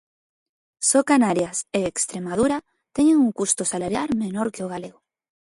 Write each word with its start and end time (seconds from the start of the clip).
Só 0.89 0.99
Canarias 1.11 1.57
e 1.79 1.81
Estremadura 1.91 2.57
teñen 2.95 3.17
un 3.25 3.29
custo 3.39 3.63
salarial 3.73 4.09
menor 4.23 4.47
que 4.53 4.63
o 4.65 4.71
galego. 4.73 4.99